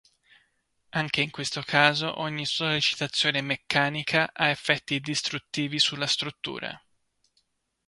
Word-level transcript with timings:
Anche 0.93 1.21
in 1.21 1.29
questo 1.29 1.61
caso 1.63 2.19
ogni 2.21 2.43
sollecitazione 2.47 3.39
meccanica 3.41 4.31
ha 4.33 4.47
effetti 4.47 4.99
distruttivi 4.99 5.77
sulla 5.77 6.07
struttura. 6.07 6.83